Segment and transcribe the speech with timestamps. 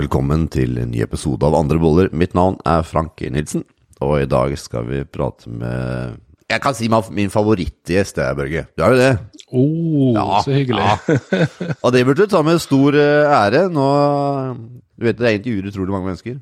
[0.00, 2.06] Velkommen til en ny episode av Andre boller.
[2.16, 3.66] Mitt navn er Frank Nilsen,
[4.00, 6.14] og i dag skal vi prate med
[6.48, 8.62] Jeg kan si meg min favorittgjest, det er Børge.
[8.78, 9.10] Du er jo det?
[9.50, 10.86] Oh, Ja, så hyggelig.
[10.86, 10.94] ja.
[11.84, 13.64] Og det burde du ta med stor eh, ære.
[13.74, 13.88] Nå
[14.96, 16.38] Du vet det er intervjuer utrolig mange mennesker.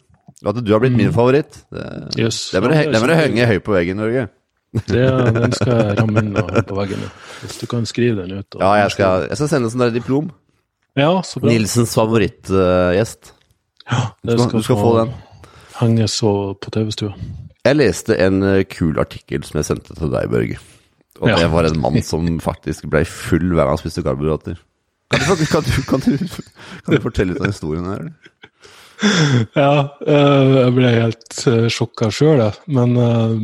[0.47, 1.87] At du har blitt min favoritt, det,
[2.21, 2.51] Yes.
[2.55, 4.29] det må du henge høyt på veggen, Børge.
[4.93, 5.03] Det,
[5.35, 7.03] den skal jeg ramme inn og på veggen.
[7.43, 8.59] Hvis du kan skrive den ut.
[8.61, 10.31] Ja, jeg skal, jeg skal sende sånn der diplom.
[10.99, 11.51] Ja, så bra.
[11.51, 13.33] Nilsens favorittgjest.
[13.89, 15.13] Det du skal- du skal få den.
[15.81, 17.15] Henges og på TV-stua.
[17.65, 20.59] Jeg leste en eh, kul artikkel som jeg sendte til deg, Børge.
[21.21, 21.37] Og Ja.
[21.37, 24.59] det var en mann som faktisk ble full hver gang han spiste karbohydrater.
[25.11, 26.19] Kan du, kan, du, kan, du,
[26.85, 27.99] kan du fortelle litt av historien her?
[27.99, 28.13] eller?
[29.57, 32.55] Ja, eh, jeg ble helt uh, sjokka sjøl, jeg.
[32.67, 33.35] Men eh,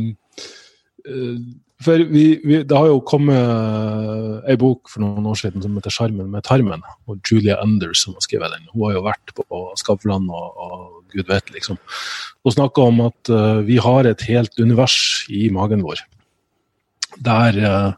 [1.09, 1.37] eh,
[1.83, 5.91] For vi, vi, det har jo kommet ei bok for noen år siden som heter
[5.91, 6.85] 'Sjarmen med tarmen'.
[7.07, 8.69] Og Julia Anders som har skrevet den.
[8.71, 11.77] Hun har jo vært på Skavlan og, og gud vet, liksom.
[12.45, 15.99] Og snakka om at uh, vi har et helt univers i magen vår.
[17.25, 17.91] Der uh,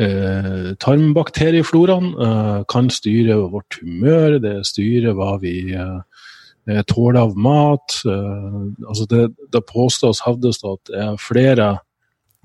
[0.00, 6.00] uh, tarmbakteriefloraen eh, kan styre vårt humør, det styrer hva vi eh,
[6.68, 8.00] eh, tåler av mat.
[8.06, 11.68] eh, altså det, det påstås, hevdes at det er flere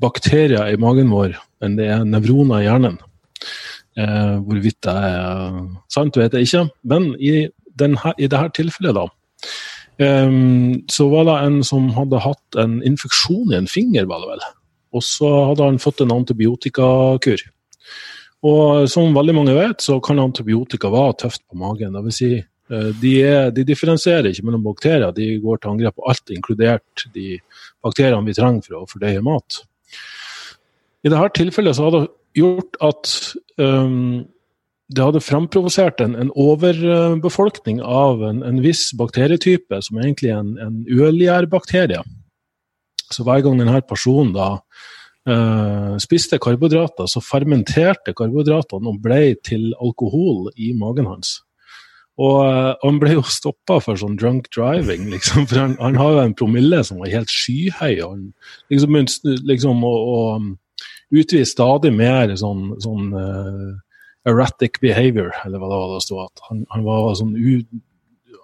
[0.01, 2.99] bakterier i magen vår enn det er nevroner i hjernen.
[3.99, 5.57] Eh, hvorvidt det er
[5.91, 6.65] sant, vet jeg ikke.
[6.87, 9.07] Men i, den her, i dette tilfellet, da,
[9.99, 10.31] eh,
[10.91, 14.45] så var det en som hadde hatt en infeksjon i en finger, var det vel.
[14.95, 17.43] Og så hadde han fått en antibiotikakur.
[18.49, 21.97] Og som veldig mange vet, så kan antibiotika være tøft på magen.
[21.97, 25.97] Det vil si, eh, de, er, de differensierer ikke mellom bakterier, de går til angrep
[25.99, 27.35] på alt, inkludert de
[27.83, 29.63] bakteriene vi trenger for å fordøye mat.
[31.03, 33.13] I dette tilfellet så hadde det gjort at
[33.61, 34.27] um,
[34.89, 40.55] det hadde framprovosert en, en overbefolkning av en, en viss bakterietype, som egentlig er en,
[40.61, 42.01] en uelgjærbakterie.
[43.09, 49.71] Så hver gang denne personen da uh, spiste karbohydrater, så fermenterte karbohydratene og ble til
[49.77, 51.39] alkohol i magen hans.
[52.19, 56.15] Og eh, han ble jo stoppa for sånn drunk driving, liksom, for han, han har
[56.15, 58.01] jo en promille som var helt skyhøy.
[58.03, 58.25] og han
[58.73, 58.97] liksom
[59.47, 59.93] liksom å
[60.35, 60.49] um,
[61.15, 63.69] utvise stadig mer sånn, sånn uh,
[64.27, 66.27] erratic behavior, eller hva det var det stod.
[66.27, 67.63] At han, han var sånn u,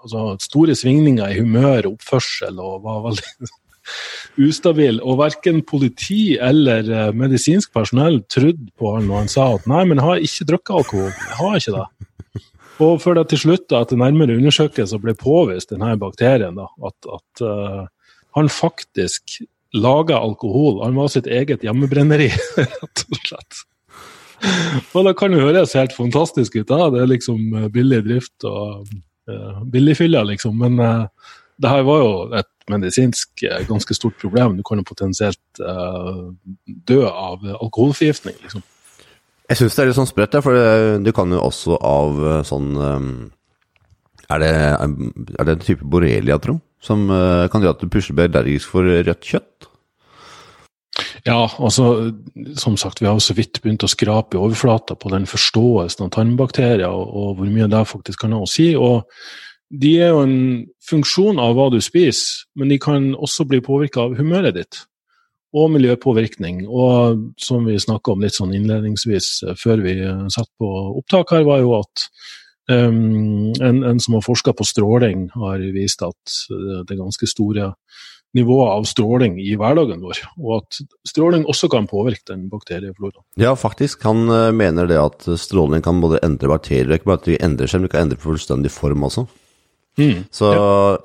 [0.05, 3.51] altså, store svingninger i humør og oppførsel og var veldig
[4.47, 5.03] ustabil.
[5.03, 9.83] Og verken politi eller uh, medisinsk personell trodde på han når han sa at nei,
[9.83, 11.11] men jeg har ikke drukket alkohol.
[11.11, 11.87] Jeg har ikke det.
[12.83, 17.11] Og før det til slutt, da, etter nærmere undersøkelser, ble påvist denne bakterien, da, at,
[17.17, 17.85] at uh,
[18.35, 19.39] han faktisk
[19.75, 20.81] laga alkohol.
[20.83, 23.63] Han var sitt eget hjemmebrenneri, rett og slett.
[24.91, 26.89] Og det kan jo høres helt fantastisk ut, da.
[26.93, 28.83] Det er liksom eh, billig drift og
[29.31, 30.59] uh, billigfylla, liksom.
[30.59, 31.31] Men uh,
[31.63, 34.57] det her var jo et medisinsk ganske stort problem.
[34.59, 36.27] Du kan jo potensielt uh,
[36.65, 38.63] dø av alkoholforgiftning, liksom.
[39.45, 40.57] Jeg syns det er litt sånn sprøtt, for
[41.05, 43.09] du kan jo også av eh, sånn eh,
[44.33, 44.51] Er det,
[45.37, 46.57] er det en type borrelia, tro?
[46.81, 49.69] Som eh, kan gjøre at du plutselig blir allergisk for rødt kjøtt?
[51.25, 52.13] Ja, altså,
[52.57, 56.05] som sagt, vi har jo så vidt begynt å skrape i overflata på den forståelsen
[56.05, 58.71] av tarmbakterier, og, og hvor mye det faktisk kan ha å si.
[58.77, 59.09] og
[59.73, 60.37] de er jo en
[60.85, 64.83] funksjon av hva du spiser, men de kan også bli påvirka av humøret ditt.
[65.55, 66.65] Og miljøpåvirkning.
[66.67, 71.31] Og som vi snakka om litt sånn innledningsvis eh, før vi eh, satt på opptak
[71.35, 72.07] her, var jo at
[72.71, 77.29] um, en, en som har forska på stråling, har vist at eh, det er ganske
[77.31, 77.71] store
[78.35, 83.23] nivåer av stråling i hverdagen vår, og at stråling også kan påvirke den bakteriefloraen.
[83.39, 84.03] Ja, faktisk.
[84.03, 84.27] Han
[84.59, 87.87] mener det at stråling kan både endre bakterier, ikke bare at de endrer seg, men
[87.87, 89.23] de kan endre fullstendig form også.
[89.95, 90.49] Så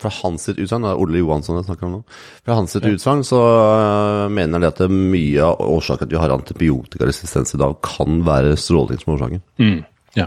[0.03, 2.01] fra hans sitt utsagn, det er Ole Johansson jeg snakker om nå,
[2.43, 6.21] fra hans sitt utsagn så øh, mener han at mye av årsaken til at vi
[6.25, 9.45] har antibiotikaresistens i dag, kan være stråling som årsaken.
[9.63, 9.79] Mm.
[10.19, 10.27] Ja,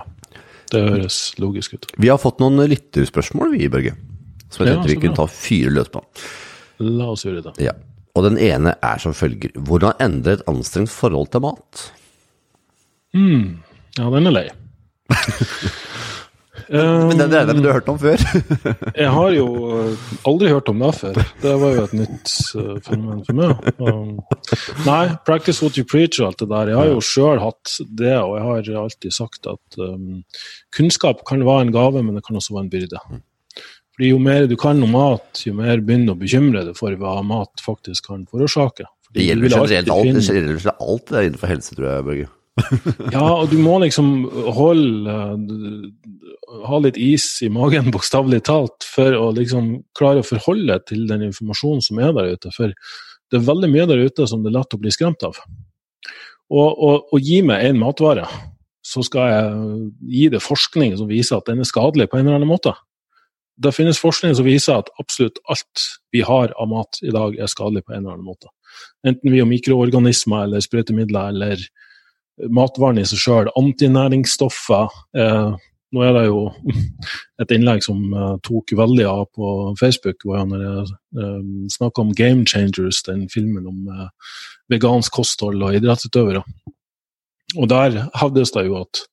[0.71, 1.89] det høres logisk ut.
[1.99, 3.97] Vi har fått noen lytterspørsmål, vi, Børge,
[4.47, 6.03] som jeg Ja, tenkte vi kunne ta fire løs på.
[6.83, 7.57] La oss gjøre det.
[7.67, 7.75] Ja.
[8.13, 11.87] Og den ene er som følger Hvordan endre et anstrengt forhold til mat?
[13.97, 14.47] Ja, den er lei.
[16.69, 18.23] Men den regner jeg med du har hørt om før.
[19.03, 21.17] Jeg har jo eh, aldri hørt om det før.
[21.41, 23.69] Det var jo et nytt eh, fenomen for meg.
[23.81, 24.11] Um,
[24.85, 26.71] nei, practice what you preach og alt det der.
[26.73, 30.21] Jeg har jo sjøl hatt det, og jeg har alltid sagt at um,
[30.75, 33.01] kunnskap kan være en gave, men det kan også være en byrde.
[33.93, 36.95] Fordi Jo mer du kan om mat, jo mer begynner du å bekymre deg for
[37.01, 38.87] hva mat faktisk kan forårsake.
[39.09, 42.31] Fordi Det gjelder generelt alt, det gjelder alt det er innenfor helse, tror jeg, Børge.
[43.13, 44.09] ja, og du må liksom
[44.53, 45.13] holde
[46.53, 51.25] Ha litt is i magen, bokstavelig talt, for å liksom klare å forholde til den
[51.29, 52.53] informasjonen som er der ute.
[52.55, 55.39] For det er veldig mye der ute som det er lett å bli skremt av.
[56.53, 58.27] Og, og, og gi meg en matvare,
[58.83, 62.41] så skal jeg gi det forskning som viser at den er skadelig på en eller
[62.41, 62.75] annen måte.
[63.63, 67.49] Det finnes forskning som viser at absolutt alt vi har av mat i dag, er
[67.49, 68.51] skadelig på en eller annen måte.
[69.05, 71.65] Enten vi har mikroorganismer eller sprøytemidler eller
[72.53, 74.89] matvarene i seg sjøl, antinæringsstoffer.
[75.17, 75.53] Eh,
[75.93, 76.39] nå er det jo
[77.43, 80.83] et innlegg som uh, tok veldig av på Facebook, hvor han uh,
[81.17, 83.87] eh, om Game Changers, den filmen om
[84.71, 86.43] vegansk kosthold og idrettsutøvere.
[87.59, 89.03] Og der hevdes det jo at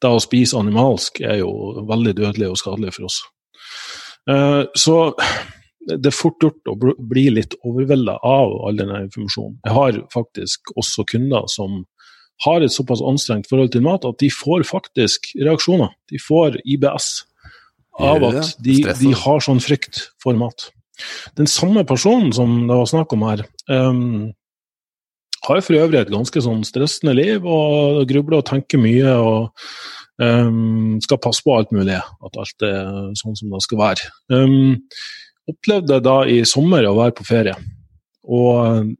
[0.00, 3.18] det å spise animalsk er jo veldig dødelig og skadelig for oss.
[4.80, 4.94] Så
[5.88, 9.58] det er fort gjort å bli litt overvelda av all denne informasjonen.
[9.66, 11.82] Jeg har faktisk også kunder som
[12.44, 15.92] har et såpass anstrengt forhold til mat at de får faktisk reaksjoner.
[16.12, 17.08] De får IBS
[18.00, 20.70] av at de, de har sånn frykt for mat.
[21.36, 24.30] Den samme personen som det var snakk om her, um,
[25.46, 29.14] har for øvrig et ganske sånn stressende liv og grubler og tenker mye.
[29.16, 29.70] og
[30.20, 34.10] um, skal passe på alt mulig, at alt er sånn som det skal være.
[34.32, 34.80] Um,
[35.50, 37.56] opplevde da i sommer å være på ferie.
[38.28, 38.92] Og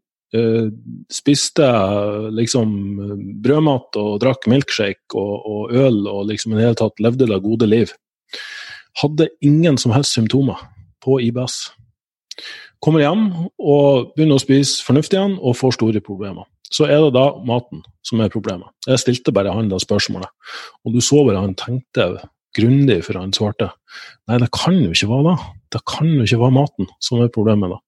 [1.11, 1.67] spiste
[2.37, 2.75] liksom
[3.43, 7.41] brødmat og drakk milkshake og, og, øl og liksom i det hele tatt levde det
[7.43, 7.91] gode liv.
[9.03, 10.61] Hadde ingen som helst symptomer
[11.03, 11.71] på IBS.
[12.81, 13.27] Kommer hjem
[13.59, 16.47] og begynner å spise fornuftig igjen og får store problemer.
[16.71, 18.71] Så er det da maten som er problemet.
[18.87, 20.31] Jeg stilte bare han det spørsmålet,
[20.87, 22.07] og du så bare han tenkte
[22.57, 23.73] grundig før han svarte.
[24.31, 25.51] Nei, det kan jo ikke være det.
[25.75, 27.75] Det kan jo ikke være maten som er problemet.
[27.75, 27.83] da.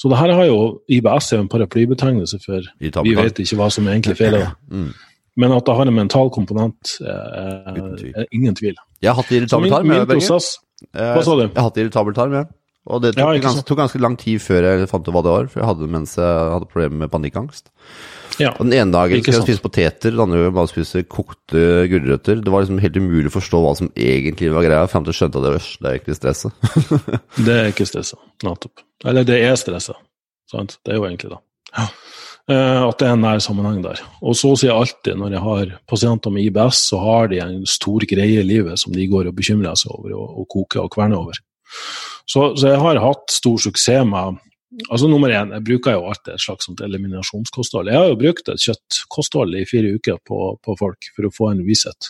[0.00, 0.58] Så det her har jo
[0.90, 4.52] IBS er en paraplybetegnelse for vi vet ikke hva som egentlig feiler det.
[4.72, 4.92] Mm.
[5.40, 7.76] Men at det har en mental komponent, er,
[8.12, 8.74] er ingen tvil.
[9.00, 10.48] Jeg har hatt irritabel tarm, jeg, prosess,
[10.92, 11.46] Hva sa du?
[11.46, 12.50] Jeg har hatt irritabel tarm, jeg.
[12.90, 15.32] Og det tok, ja, ganske, tok, ganske, lang tid før jeg fant ut hva det
[15.32, 17.70] var, for jeg hadde det mens jeg hadde problemer med panikkangst.
[18.40, 22.40] Ja, og den ene dagen skulle jeg spise poteter, den andre bare spise kokte gulrøtter.
[22.44, 25.20] Det var liksom helt umulig å forstå hva som egentlig var greia, fram til jeg
[25.20, 26.66] skjønte at det, var, det er ikke stresset.
[27.46, 28.84] det er ikke stresset, nettopp.
[29.04, 29.98] Eller det er stresset,
[30.50, 30.78] sant.
[30.80, 31.40] Det er jo egentlig det.
[31.72, 31.88] Ja.
[32.50, 34.00] Uh, at det er en nær sammenheng der.
[34.18, 37.60] Og så sier jeg alltid når jeg har pasienter med IBS, så har de en
[37.70, 40.90] stor greie i livet som de går og bekymrer seg over og, og koker og
[40.94, 41.38] kverner over.
[42.26, 44.40] Så, så jeg har hatt stor suksess med
[44.88, 47.90] Altså Nummer én, jeg bruker jo alltid et slags eliminasjonskosthold.
[47.92, 51.50] Jeg har jo brukt et kjøttkosthold i fire uker på, på, folk for å få
[51.50, 52.08] en visshet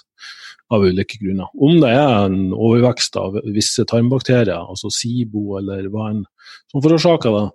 [0.73, 1.51] av ulike grunner.
[1.59, 6.23] Om det er en overvekst av visse tarmbakterier, altså SIBO eller hva enn
[6.71, 7.49] som forårsaker det,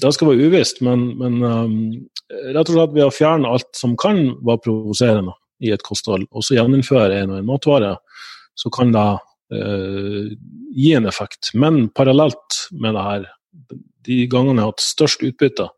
[0.00, 1.76] det skal være uvisst, men, men um,
[2.48, 6.42] rett og slett ved å fjerne alt som kan være provoserende i et kosthold, og
[6.42, 7.92] så gjeninnføre en og en matvare,
[8.58, 9.06] så kan det
[9.54, 10.32] uh,
[10.74, 11.52] gi en effekt.
[11.54, 13.30] Men parallelt med det her
[14.06, 15.68] de gangene jeg har hatt størst utbytte,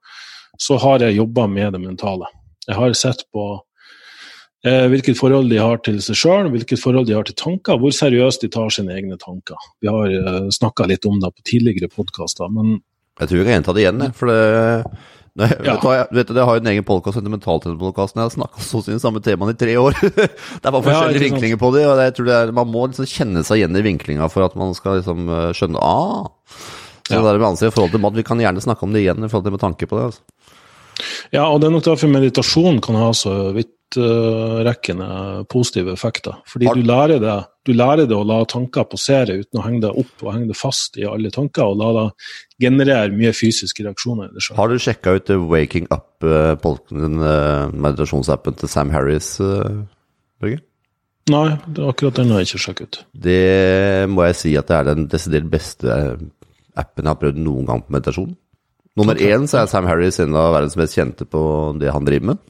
[0.60, 2.30] så har jeg jobba med det mentale.
[2.68, 3.46] Jeg har sett på
[4.64, 7.94] eh, hvilket forhold de har til seg sjøl, hvilket forhold de har til tanker, hvor
[7.94, 9.58] seriøst de tar sine egne tanker.
[9.84, 12.80] Vi har eh, snakka litt om det på tidligere podkaster, men
[13.20, 14.38] Jeg tror jeg kan gjenta det igjen, for det
[15.34, 15.72] Nei, ja.
[15.74, 18.20] vet du, jeg, vet du, jeg har jo en egen podkast, Sentimentaltrenerpodkasten.
[18.20, 19.96] Jeg har snakka så de samme temaene i tre år.
[20.04, 22.84] det er bare forskjellige ja, vinklinger på det, og jeg tror det er, man må
[22.86, 26.28] liksom kjenne seg igjen i vinklinga for at man skal liksom eh, skjønne ah,
[27.08, 27.24] så ja.
[27.32, 29.28] det med ansikt i forhold til mat, Vi kan gjerne snakke om det igjen i
[29.28, 30.04] forhold til med tanke på det.
[30.10, 30.22] altså.
[31.34, 35.08] Ja, og det er nok derfor meditasjon kan ha så vidtrekkende
[35.50, 36.38] positive effekter.
[36.50, 39.98] Fordi du lærer, det, du lærer det å la tanker passere uten å henge deg
[40.04, 42.04] opp og henge deg fast i alle tanker, og la det
[42.66, 44.44] generere mye fysiske reaksjoner det.
[44.56, 46.54] Har du sjekka ut Waking Up, uh,
[46.92, 49.82] den uh, meditasjonsappen til Sam Harris, uh,
[50.42, 50.62] Børge?
[51.32, 53.04] Nei, det er akkurat den har jeg ikke sjekket ut.
[53.26, 55.94] Det må jeg si at det er den desidert beste
[56.76, 58.32] appen jeg har prøvd noen gang på meditasjon.
[58.94, 59.34] Nummer okay.
[59.34, 61.42] én så er Sam Harris en av verdens mest kjente på
[61.80, 62.42] det han driver med.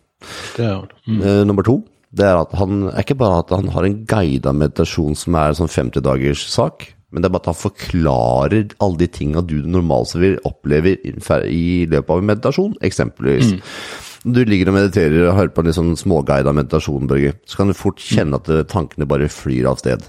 [0.56, 1.20] Det er mm.
[1.20, 1.80] uh, nummer to
[2.14, 5.50] det er at han er ikke bare at han har en guida meditasjon som er
[5.50, 9.42] en sånn 50 dagers sak, men det er bare at han forklarer alle de tinga
[9.46, 12.74] du normalt vil oppleve i løpet av en meditasjon.
[12.86, 13.54] Eksempelvis.
[13.54, 14.34] Mm.
[14.34, 17.70] Du ligger og mediterer og hører på en litt sånn småguida meditasjon, Børge, så kan
[17.70, 20.06] du fort kjenne at tankene bare flyr av sted.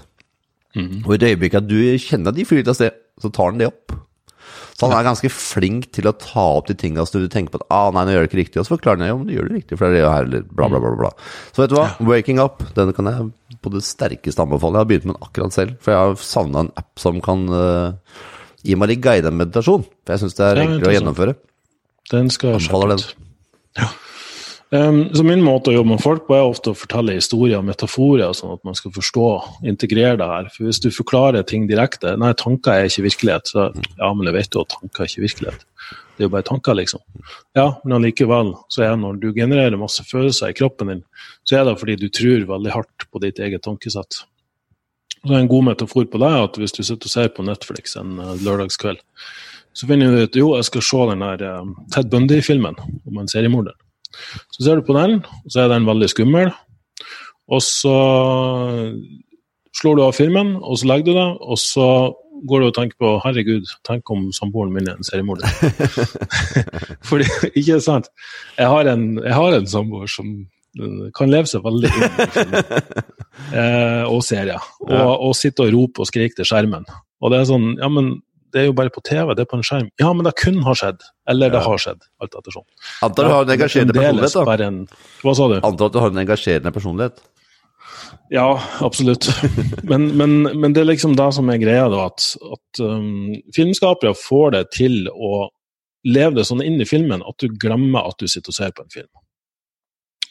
[0.76, 1.04] Mm.
[1.04, 3.60] Og i det øyeblikket at du kjenner at de flyr av sted, så tar han
[3.60, 3.85] det opp.
[4.76, 7.62] Så han er ganske flink til å ta opp de tinga som du tenker på
[7.62, 9.32] at ah, nei, nå gjør det ikke riktig, og så forklarer han jo om du
[9.32, 10.92] gjør det riktig, for det er det her, eller bla, bla, bla.
[11.00, 11.10] bla.
[11.56, 14.76] Så vet du hva, Waking Up, den kan jeg på det sterkeste anbefale.
[14.76, 17.46] Jeg har begynt med den akkurat selv, for jeg har savna en app som kan
[17.50, 18.24] uh,
[18.66, 19.86] gi meg litt guided meditasjon.
[20.04, 21.36] For jeg syns det er enklere å gjennomføre.
[22.12, 23.14] Den skal jeg sjekke ut.
[23.80, 23.88] Ja.
[24.70, 27.68] Um, så min måte å jobbe med folk på er ofte å fortelle historier og
[27.68, 29.28] metaforer, sånn at man skal forstå
[29.70, 30.48] integrere det her.
[30.50, 33.52] For hvis du forklarer ting direkte Nei, tanker er ikke virkelighet.
[33.52, 35.66] Så ja, men jeg vet jo at tanker er ikke virkelighet.
[36.16, 37.02] Det er jo bare tanker, liksom.
[37.54, 41.04] Ja, men allikevel så er det når du genererer masse følelser i kroppen din,
[41.46, 44.24] så er det fordi du tror veldig hardt på ditt eget tankesett.
[45.26, 47.96] Så En god metafor på det er at hvis du sitter og ser på Netflix
[48.00, 48.98] en uh, lørdagskveld,
[49.76, 53.28] så finner du ut jo, jeg skal se den der uh, Ted Bundy-filmen om en
[53.28, 53.76] seriemorder.
[54.54, 56.52] Så ser du på den, og så er den veldig skummel.
[57.46, 57.96] Og så
[59.76, 61.88] slår du av filmen, og så legger du deg, og så
[62.46, 65.48] går du og tenker på herregud, tenk om samboeren min er en seriemorder.
[67.08, 68.10] Fordi, ikke sant?
[68.58, 72.28] Jeg har en, jeg har en samboer som eh, kan leve seg veldig inn i
[72.36, 72.70] filmen
[73.62, 74.70] eh, og serier.
[74.84, 76.86] Og, og sitte og rope og skrike til skjermen.
[77.24, 78.18] Og det er sånn, ja, men
[78.56, 79.88] det er jo bare på TV, det er på en skjerm.
[80.00, 81.02] Ja, men det kun har skjedd.
[81.28, 82.64] Eller det har skjedd, alt ettersom.
[83.04, 84.54] Antar du har en engasjerende personlighet, da?
[84.64, 84.78] En,
[85.20, 85.56] hva sa du?
[85.60, 87.20] Antar at du har en engasjerende personlighet?
[88.32, 88.48] Ja,
[88.80, 89.28] absolutt.
[89.90, 92.24] Men, men, men, det er liksom det som er greia, da, at,
[92.56, 95.46] at um, filmskapere får det til å
[96.06, 98.86] leve det sånn inn i filmen at du glemmer at du sitter og ser på
[98.86, 99.10] en film.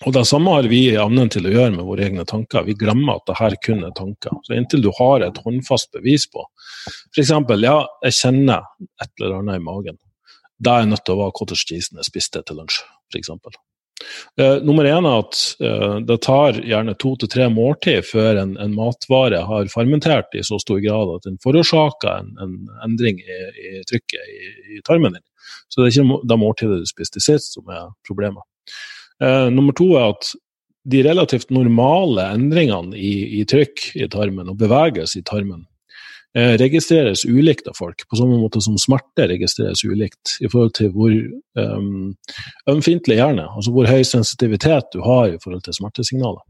[0.05, 2.67] Og Det samme har vi evnen til å gjøre med våre egne tanker.
[2.67, 4.37] Vi glemmer at det her kun er tanker.
[4.45, 6.45] Så Inntil du har et håndfast bevis på
[6.85, 7.31] f.eks.
[7.63, 8.65] ja, jeg kjenner
[9.01, 9.97] et eller annet i magen.
[10.61, 13.31] Da er jeg nødt til å være cottage cheesen jeg spiste til lunsj, f.eks.
[14.35, 18.51] Uh, nummer én er at uh, det tar gjerne to til tre måltid før en,
[18.61, 23.39] en, matvare har fermentert i så stor grad at den forårsaker en, en endring i,
[23.63, 25.23] i trykket i, i, tarmen din.
[25.71, 28.43] Så det er ikke det måltidet du spiste sist som er problemet.
[29.23, 30.33] Uh, nummer to er at
[30.85, 35.63] de relativt normale endringene i, i, trykk i tarmen og bevegelse i tarmen
[36.37, 40.91] eh, registreres ulikt av folk, på samme måte som smerte registreres ulikt i forhold til
[40.93, 41.15] hvor
[41.57, 42.13] um,
[42.69, 46.45] hjerne, altså hvor høy sensitivitet du har i forhold til smertesignalet.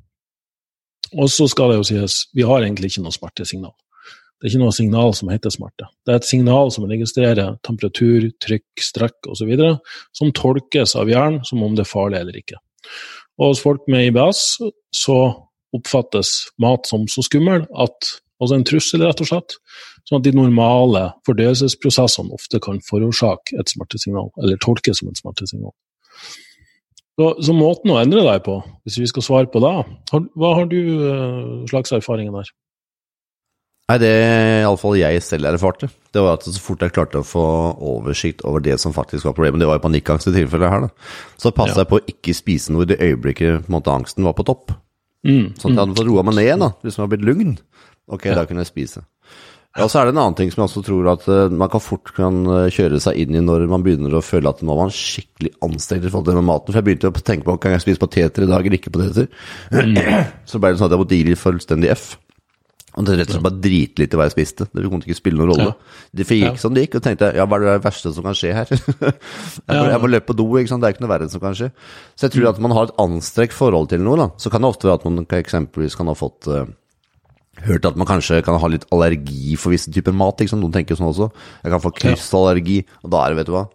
[1.15, 3.75] Og så skal det jo sies, vi har egentlig ikke noe smertesignal.
[4.35, 5.87] Det er ikke noe signal som heter smerte.
[6.05, 9.53] Det er et signal som registrerer temperatur, trykk, strekk osv.,
[10.15, 12.59] som tolkes av hjernen som om det er farlig eller ikke.
[13.39, 14.43] Og hos folk med IBS
[14.95, 15.17] så
[15.75, 19.53] oppfattes mat som så skummel at Altså en trussel, rett og slett.
[20.05, 25.71] Sånn at de normale fordøyelsesprosessene ofte kan forårsake et smertesignal, eller tolkes som et smertesignal.
[27.15, 29.71] Så, så, måten å endre deg på, hvis vi skal svare på det,
[30.35, 32.51] hva har du uh, slags erfaringer der?
[33.85, 34.13] Nei, Det
[34.63, 37.45] iallfall jeg selv erfarte, det var at så fort jeg klarte å få
[37.93, 41.11] oversikt over det som faktisk var problemet, det var jo panikkangst i tilfellet her, da,
[41.37, 41.83] så passa ja.
[41.83, 44.73] jeg på å ikke spise noe i det øyeblikket måte, angsten var på topp.
[45.25, 47.53] Mm, sånn at jeg hadde fått roa meg ned, da, hvis jeg var blitt lugn.
[48.09, 48.39] Ok, ja.
[48.39, 49.05] da kunne jeg spise.
[49.75, 51.81] Ja, så er det en annen ting som jeg også tror at uh, man kan
[51.83, 54.85] fort kan uh, kjøre seg inn i når man begynner å føle at nå er
[54.85, 56.71] man skikkelig anstrengt i forhold til maten.
[56.71, 59.27] For jeg begynte å tenke på kan jeg spise poteter i dag eller ikke poteter.
[59.75, 59.97] Mm.
[60.49, 62.05] så ble det sånn at jeg måtte gi litt fullstendig F.
[62.95, 64.67] Og det rett og slett bare i hva jeg spiste.
[64.71, 65.67] Det kom ikke spille noen rolle.
[65.73, 65.99] Ja.
[66.15, 66.61] Det gikk ja.
[66.61, 68.71] som det gikk, og tenkte ja, hva er det verste som kan skje her?
[68.71, 69.11] jeg,
[69.67, 70.83] må, jeg, må, løpe på do, ikke sant?
[70.83, 71.69] det er ikke noe verre som kan skje.
[72.15, 74.29] Så jeg tror at man har et anstrengt forhold til noe, da.
[74.39, 76.63] Så kan det ofte være at man eksempelvis kan ha fått uh,
[77.67, 80.39] hørt at man kanskje kan ha litt allergi for visse typer mat.
[80.39, 80.63] Ikke sant?
[80.63, 81.33] Noen tenker sånn også.
[81.65, 83.67] Jeg kan få krystallergi, og da er det, vet du hva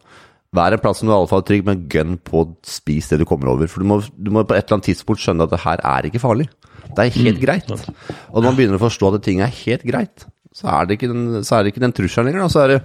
[0.50, 3.14] Vær en plass som du i alle fall er trygg, men gønn på å spise
[3.14, 3.68] det du kommer over.
[3.70, 6.08] For du må, du må, på et eller annet tidspunkt skjønne at det her er
[6.08, 6.48] ikke farlig.
[6.97, 7.44] Det er helt mm.
[7.44, 7.70] greit.
[7.70, 11.11] Og når man begynner å forstå at ting er helt greit, så er det ikke
[11.12, 12.47] den, så er det ikke den trusselen lenger.
[12.47, 12.80] Og Så er det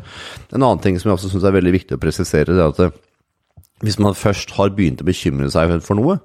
[0.54, 2.82] en annen ting som jeg også syns er veldig viktig å presisere, det er at
[2.86, 2.98] eh,
[3.86, 6.20] hvis man først har begynt å bekymre seg for noe,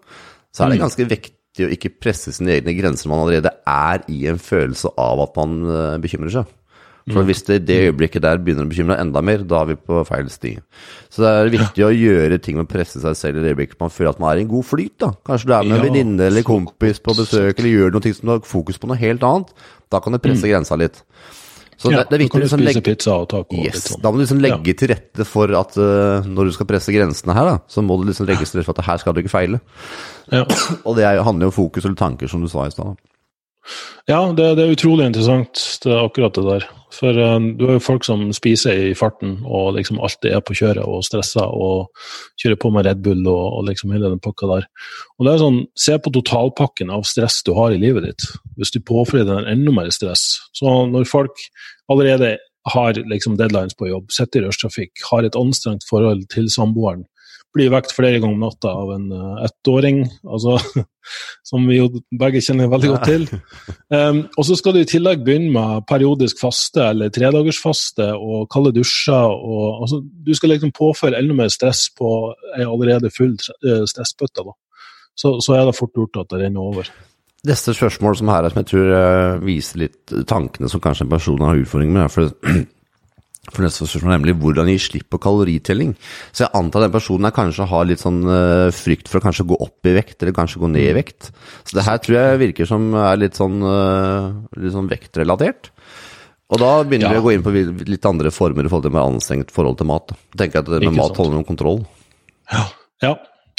[0.55, 0.85] så er det mm.
[0.85, 5.25] ganske viktig å ikke presse sine egne grenser man allerede er i en følelse av
[5.25, 6.53] at man uh, bekymrer seg.
[7.09, 7.26] For mm.
[7.30, 10.02] hvis det i det øyeblikket der begynner å bekymre enda mer, da er vi på
[10.09, 10.54] feil sti.
[11.09, 13.80] Så det er viktig å gjøre ting med å presse seg selv i det øyeblikket
[13.80, 14.97] man føler at man er i en god flyt.
[15.02, 15.12] da.
[15.26, 18.35] Kanskje du er med en venninne eller kompis på besøk, eller gjør noe som du
[18.37, 19.54] har fokus på noe helt annet.
[19.90, 20.50] Da kan du presse mm.
[20.52, 21.00] grensa litt.
[21.80, 24.02] Så ja, det, det, er viktig å liksom legge, pizza og taco yes, sånn.
[24.04, 24.76] Da må du liksom legge ja.
[24.76, 28.04] til rette for at uh, når du skal presse grensene her, da, så må du
[28.11, 29.62] liksom legge til rette for at her skal du ikke feile.
[30.28, 30.42] Ja.
[30.85, 33.00] og det handler jo om fokus eller tanker, som du sa i stad.
[34.09, 36.67] Ja, det, det, er utrolig interessant, det er akkurat det der.
[36.90, 40.57] For uh, du har jo folk som spiser i farten og liksom alltid er på
[40.59, 41.93] kjøret og stresser og
[42.40, 44.67] kjører på med Red Bull og, og liksom hele den pakka der.
[45.19, 48.26] Og det er sånn, Se på totalpakken av stress du har i livet ditt.
[48.59, 50.25] Hvis du påfører deg enda mer stress.
[50.57, 51.47] Så når folk
[51.90, 52.38] allerede
[52.75, 57.07] har liksom deadlines på jobb, sitter i rushtrafikk, har et anstrengt forhold til samboeren,
[57.54, 60.57] blir vekt flere ganger om natta av en uh, ettåring, altså,
[61.49, 61.88] som vi jo
[62.21, 63.26] begge kjenner veldig godt til.
[63.90, 68.75] Um, og så skal du i tillegg begynne med periodisk faste eller tredagersfaste og kalde
[68.78, 69.35] dusjer.
[69.35, 74.47] Og, altså, du skal liksom påføre enda mer stress på ei allerede full uh, stressbøtte.
[75.19, 76.90] så, så er det fort gjort at det renner over.
[77.49, 81.14] Neste spørsmål som her er, som jeg tror uh, viser litt tankene som kanskje en
[81.14, 82.30] person har utfordringer med, for,
[83.54, 85.95] for neste spørsmål nemlig hvordan gi slipp på kaloritelling.
[86.30, 89.49] Så jeg antar den personen her kanskje har litt sånn uh, frykt for å kanskje
[89.50, 91.30] gå opp i vekt, eller kanskje gå ned i vekt.
[91.64, 94.30] Så det her tror jeg virker som er litt sånn, uh,
[94.61, 95.73] litt sånn vektrelatert.
[96.50, 97.14] Og da begynner ja.
[97.14, 97.54] vi å gå inn på
[97.87, 100.11] litt andre former i forhold til med anstrengt forhold til mat.
[100.33, 101.21] Da tenker jeg at det med Ikke mat sant.
[101.23, 101.85] holder man kontroll.
[102.50, 102.64] Ja.
[103.04, 103.12] ja,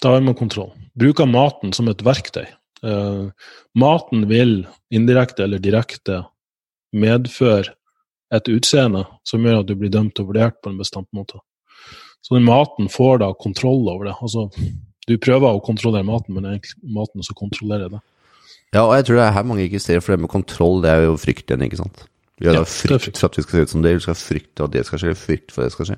[0.03, 0.73] da har man kontroll.
[0.99, 2.49] Bruk av maten som et verktøy.
[2.83, 3.31] Uh,
[3.77, 6.23] maten vil indirekte eller direkte
[6.91, 7.71] medføre
[8.31, 11.41] et utseende som gjør at du blir dømt og vurdert på en bestemt måte.
[12.21, 14.15] Så den maten får da kontroll over det.
[14.21, 14.47] Altså,
[15.09, 18.01] du prøver å kontrollere maten, men det er egentlig maten som kontrollerer det.
[18.71, 20.93] Ja, og jeg tror det er her mange ikke ser, for det med kontroll, det
[20.93, 22.05] er jo frykt igjen, ikke sant.
[22.41, 24.65] Vi har ja, frykt for at vi skal se ut som det, vi skal frykte
[24.65, 25.97] at det skal skje, frykt for at det skal skje.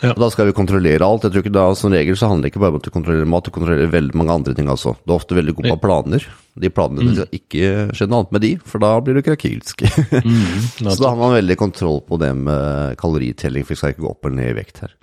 [0.00, 0.14] Ja.
[0.14, 1.26] Og da skal vi kontrollere alt.
[1.26, 3.28] Jeg tror ikke da, Som regel så handler det ikke bare om at du kontrollerer
[3.28, 4.94] mat, du kontrollerer veldig mange andre ting også.
[5.04, 6.26] Du er ofte veldig god på planer.
[6.56, 7.12] De planene mm.
[7.18, 9.84] skal ikke skje noe annet med de, for da blir du krakilsk.
[9.84, 14.06] mm, så da har man veldig kontroll på det med kaloritelling, for vi skal ikke
[14.06, 14.96] gå opp eller ned i vekt her.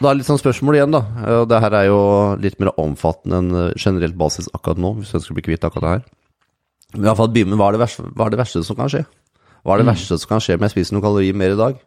[0.00, 1.40] Da er litt sånn spørsmål igjen, da.
[1.48, 2.00] Det her er jo
[2.40, 5.96] litt mer omfattende enn generelt basis akkurat nå, hvis jeg å bli kvitt akkurat det
[5.96, 6.06] her.
[6.94, 9.02] Men iallfall begynne med hva er det verste, hva er det verste som kan skje?
[9.64, 9.92] Hva er det mm.
[9.94, 11.82] verste som kan skje om jeg spiser noen kalorier mer i dag?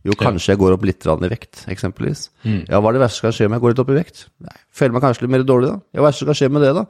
[0.00, 2.30] Jo, kanskje jeg går opp litt i vekt, eksempelvis.
[2.40, 2.62] Mm.
[2.70, 4.22] Ja, hva er det verste som kan skje om jeg går litt opp i vekt?
[4.46, 5.82] Nei, føler meg kanskje litt mer dårlig, da.
[5.92, 6.84] Ja, hva er det som kan skje med det, da?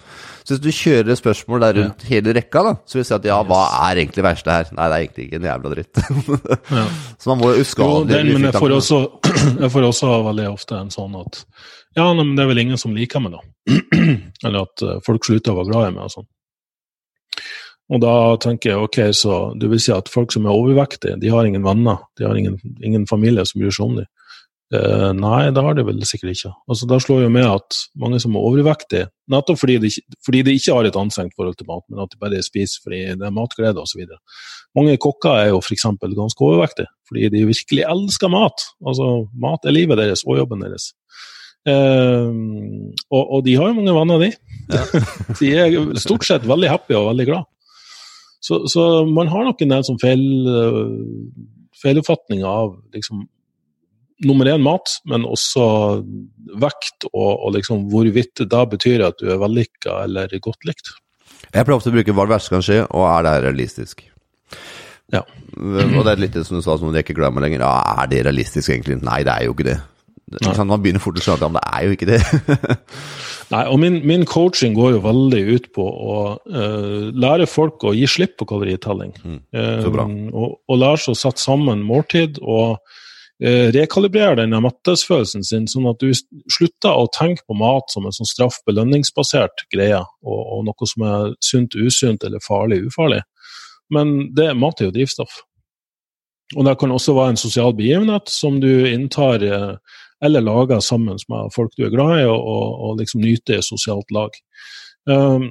[0.45, 2.11] Så hvis du kjører spørsmål der rundt ja.
[2.13, 4.71] hele rekka, da, så vil du si at ja, hva er egentlig det verste her?
[4.79, 6.03] Nei, det er egentlig ikke en jævla dritt.
[6.79, 6.87] ja.
[7.19, 9.03] Så man må jo huske jo, den, Men jeg får, også,
[9.65, 11.43] jeg får også veldig ofte en sånn at
[11.99, 13.43] ja, men det er vel ingen som liker meg, da.
[14.47, 16.31] Eller at eh, folk slutter å være glad i meg og sånn.
[17.91, 21.33] Og da tenker jeg ok, så du vil si at folk som er overvektige, de
[21.33, 24.11] har ingen venner, de har ingen, ingen familie som bryr seg om dem.
[24.71, 26.53] Eh, nei, det har de vel sikkert ikke.
[26.71, 29.91] Altså, da slår jo med at mange som er overvektige, nettopp fordi de,
[30.23, 33.01] fordi de ikke har et anstrengt forhold til mat, men at de bare spiser fordi
[33.19, 34.07] det er matglede osv.
[34.79, 35.89] Mange kokker er jo f.eks.
[36.15, 38.69] ganske overvektige fordi de virkelig elsker mat.
[38.87, 39.11] Altså,
[39.43, 40.93] mat er livet deres og jobben deres.
[41.67, 42.31] Eh,
[43.11, 44.31] og, og, de har jo mange venner, de.
[44.71, 44.85] Ja.
[45.41, 47.51] de er stort sett veldig happy og veldig glad.
[48.41, 50.89] Så, så, man har nok en del sånn feil, uh,
[51.83, 53.27] feiloppfatninger av liksom,
[54.25, 55.65] nummer én mat, men også
[56.61, 60.93] vekt og, og liksom hvorvidt det da betyr at du er vellykka eller godt likt.
[61.51, 64.05] Jeg pleier ofte å bruke hva det verste kan skje, og er det realistisk?
[65.11, 65.25] Ja.
[65.59, 67.65] Og det er litt det som du sa, som du ikke glemmer lenger.
[67.65, 69.01] Ja, er det realistisk egentlig?
[69.03, 69.81] Nei, det er jo ikke det.
[70.63, 72.21] Man begynner fort å skjønne at det er jo ikke det.
[73.51, 77.95] Nei, og min, min, coaching går jo veldig ut på å uh, lære folk å
[77.99, 79.11] gi slipp på kaloritelling.
[79.27, 79.41] Mm,
[79.83, 80.07] så bra.
[80.07, 85.67] Uh, og, og lære seg å sette sammen måltid og uh, rekalibrere denne mettelsesfølelsen sin,
[85.71, 90.63] sånn at du slutter å tenke på mat som en sånn straff-belønningsbasert greie, og, og,
[90.71, 93.25] noe som er sunt, usunt eller farlig, ufarlig.
[93.91, 95.41] Men det, mat er jo drivstoff.
[96.55, 99.43] Og det kan også være en sosial begivenhet som du inntar
[100.25, 103.65] eller lager sammen med folk du er glad i, og, og, og liksom nyter i
[103.65, 104.37] sosialt lag.
[105.09, 105.51] Um,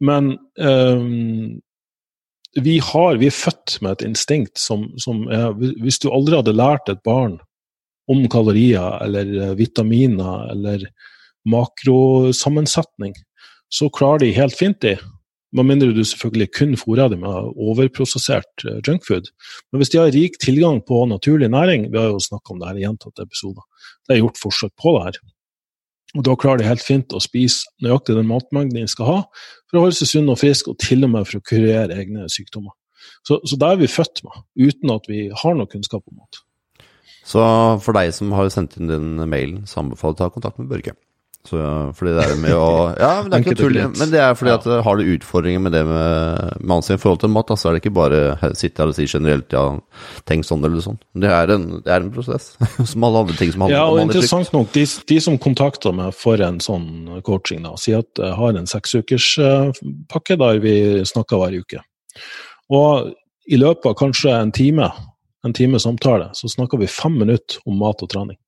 [0.00, 1.60] men um,
[2.60, 6.54] vi, har, vi er født med et instinkt som, som er Hvis du aldri hadde
[6.54, 7.40] lært et barn
[8.10, 10.82] om kalorier eller eh, vitaminer eller
[11.48, 13.14] makrosammensetning,
[13.72, 14.98] så klarer de helt fint de
[15.54, 19.30] med mindre du selvfølgelig kun fôrer dem med overprosessert eh, junkfood.
[19.70, 22.70] Men hvis de har rik tilgang på naturlig næring, vi har jo snakka om det
[22.70, 23.62] her i gjentatte episoder,
[24.04, 25.20] det er gjort forsøk på det her.
[26.14, 29.18] Og Da klarer de helt fint å spise nøyaktig den matmengden de skal ha
[29.70, 32.28] for å holde seg sunn og frisk, og til og med for å kurere egne
[32.30, 32.74] sykdommer.
[33.26, 36.44] Så, så det er vi født med, uten at vi har noe kunnskap om mat.
[37.24, 37.40] Så
[37.82, 40.70] for deg som har sendt inn den mailen, så anbefaler jeg å ta kontakt med
[40.70, 40.94] Børge.
[41.44, 41.58] Så,
[41.92, 42.68] fordi det er med å
[43.04, 43.76] Ja, men det er ikke tull.
[43.98, 47.20] Men det er fordi at har du utfordringer med det med, med ansvar i forhold
[47.20, 48.20] til mat, så er det ikke bare
[48.56, 49.64] sitte her og si generelt ja,
[50.30, 50.96] tenk sånn eller sånn.
[51.20, 52.54] Det er en, det er en prosess,
[52.90, 56.16] som alle andre ting som handler ja, og Interessant nok, de, de, som kontakter meg
[56.16, 60.78] for en sånn coaching, da, sier at jeg har en seksukerspakke der vi
[61.12, 61.84] snakker hver uke.
[62.72, 63.12] Og
[63.52, 64.88] i løpet av kanskje en time,
[65.44, 68.40] en time samtale, så snakker vi fem minutter om mat og trening.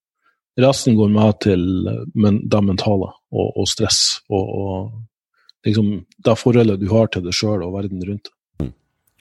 [0.57, 1.65] Resten går med til
[2.15, 5.91] men, det mentale og, og stress og, og liksom
[6.25, 8.31] det forholdet du har til deg sjøl og verden rundt.
[8.63, 8.73] Mm.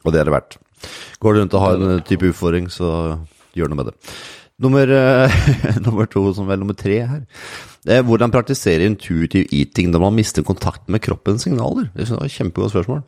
[0.05, 0.57] Og det er det verdt.
[1.19, 3.17] Går du rundt og har en type utfordring, så
[3.57, 3.95] gjør noe med det.
[4.63, 4.91] Nummer,
[5.85, 7.25] nummer to, som vel nummer tre her.
[7.85, 11.89] Det er hvordan praktisere intuitiv eating når man mister kontakt med kroppens signaler?
[11.93, 13.03] Det er et Kjempegodt spørsmål.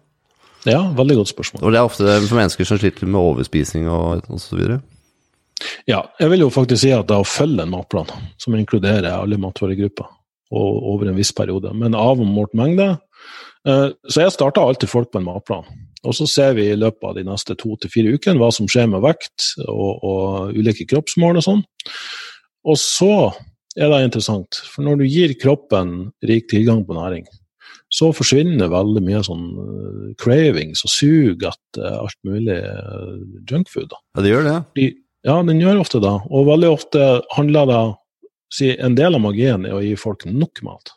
[0.68, 1.64] Ja, veldig godt spørsmål.
[1.64, 4.80] Og det er ofte for mennesker som sliter med overspising og osv.
[5.90, 9.40] Ja, jeg vil jo faktisk si at det å følge en matplan, som inkluderer alle
[9.42, 10.10] matvaregrupper,
[10.54, 12.94] og over en viss periode, men av og målt mengde.
[13.68, 15.68] Eh, så jeg starter alltid folk på en matplan.
[16.08, 18.70] Og så ser vi i løpet av de neste to til fire ukene hva som
[18.70, 21.66] skjer med vekt og, og ulike kroppsmål og sånn.
[22.68, 23.12] Og så
[23.78, 27.28] er det interessant, for når du gir kroppen rik tilgang på næring,
[27.94, 32.58] så forsvinner veldig mye sånn uh, cravings og sug etter alt mulig
[33.48, 33.94] junkfood.
[33.96, 34.58] Ja, det gjør det?
[35.26, 36.14] Ja, den gjør ofte det.
[36.30, 37.82] Og veldig ofte handler det
[38.54, 40.94] si, En del av magien er å gi folk nok mat.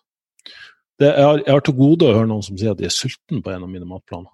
[1.00, 2.94] Det, jeg, har, jeg har til gode å høre noen som sier at de er
[2.94, 4.30] sultne på en av mine matplaner.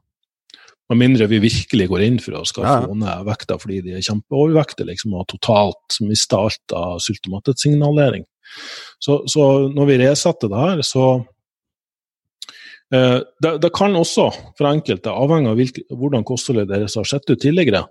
[0.90, 2.98] Med mindre vi virkelig går inn for å skaffe ja.
[2.98, 8.26] ned vekta fordi de er kjempeovervektige liksom, og totalt mista alt av sult- og mattettsignalering.
[9.02, 11.06] Så, så når vi resetter det her, så
[12.94, 17.26] eh, det, det, kan også, for enkelte, avhengig av hvilke, hvordan kostholdet deres har sett
[17.30, 17.82] ut tidligere,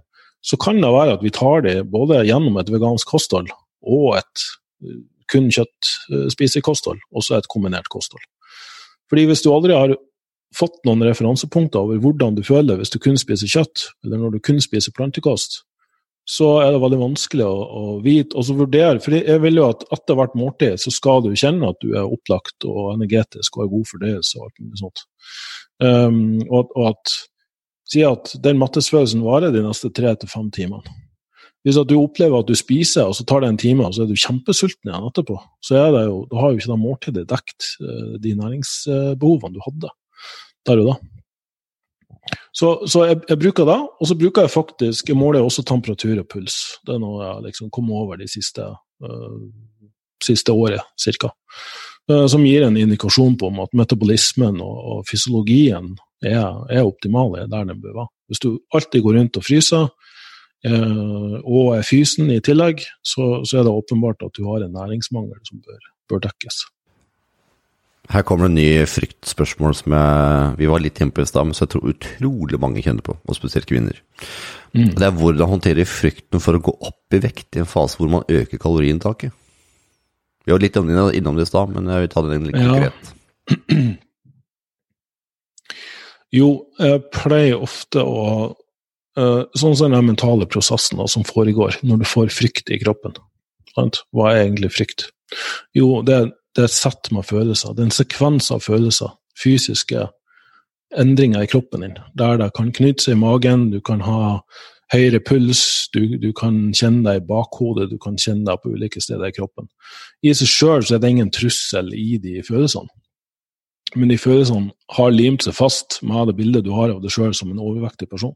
[0.46, 3.50] så kan det være at vi tar det både gjennom et vegansk kosthold
[3.86, 4.48] og et
[4.86, 8.22] eh, kun kjøttspisekosthold, også et kombinert kosthold.
[9.10, 9.96] Fordi hvis du aldri har
[10.56, 14.36] fått noen referansepunkter over hvordan du føler det hvis du kun spiser kjøtt, eller når
[14.36, 15.64] du kun spiser plantekost,
[16.26, 19.02] så er det veldig vanskelig å, å vite og så vurdere.
[19.04, 22.10] For jeg vil jo at etter hvert måltid så skal du kjenne at du er
[22.10, 25.04] opplagt og energetisk og har god fordøyelse og alt mulig sånt.
[25.84, 27.16] Um, og, og, at
[27.86, 30.96] Si at den mattesfølelsen varer de neste tre til fem timene.
[31.66, 34.04] Hvis at du opplever at du spiser, og så tar det en time, og så
[34.04, 37.24] er du kjempesulten igjen etterpå, så er det jo, da har jo ikke det måltidet
[37.32, 39.94] dekt uh, de næringsbehovene du hadde
[40.66, 40.96] der og da.
[42.56, 46.22] Så, så jeg, jeg, bruker det, og så bruker jeg faktisk Jeg måler også temperatur
[46.22, 46.56] og puls.
[46.86, 48.66] Det er noe jeg liksom kom over de siste,
[49.06, 49.42] uh,
[50.24, 51.34] siste året, ca.
[52.10, 56.86] Uh, eh, som gir en indikasjon på om at metabolismen og, og fysiologien er, er
[56.86, 58.12] optimale der den bør være.
[58.30, 59.90] Hvis du alltid går rundt og fryser,
[60.66, 64.74] eh, og er fysen i tillegg, så, så, er det åpenbart at du har en
[64.74, 66.64] næringsmangel som bør, bør dekkes.
[68.10, 71.48] Her kommer det en ny fryktspørsmål som jeg, vi var litt inne på i stad,
[71.48, 73.98] men som jeg tror utrolig mange kjenner på, og spesielt kvinner.
[74.78, 74.92] Mm.
[74.94, 78.12] Det er hvordan håndtere frykten for å gå opp i vekt i en fase hvor
[78.12, 79.34] man øker kaloriinntaket.
[80.46, 83.14] Vi var litt innom det i stad, men jeg vil ta den litt konkret.
[83.50, 83.96] Ja.
[86.36, 86.50] Jo,
[86.82, 88.22] jeg pleier ofte å
[88.52, 93.16] uh, Sånn som den mentale prosessen som foregår når du får frykt i kroppen.
[93.76, 95.08] Hva er egentlig frykt?
[95.76, 97.74] Jo, det det er et sett med følelser.
[97.76, 99.12] Det er en sekvens av følelser.
[99.36, 100.08] Fysiske
[100.96, 101.98] endringer i kroppen din.
[102.16, 104.40] Der det kan knytte seg i magen, du kan ha
[104.94, 109.02] høyere puls, du, du, kan kjenne deg i bakhodet, du kan kjenne deg på ulike
[109.04, 109.68] steder i kroppen.
[110.24, 112.94] I seg sjøl er det ingen trussel i de følelsene.
[113.96, 117.34] Men de følelsene har limt seg fast med det bildet du har av deg sjøl
[117.36, 118.36] som en overvektig person.